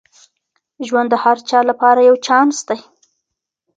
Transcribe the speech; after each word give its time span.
ژوند 0.87 1.09
د 1.11 1.15
هر 1.23 1.37
چا 1.49 1.59
لپاره 1.69 2.01
یو 2.09 2.15
چانس 2.27 2.57
دی. 2.67 2.79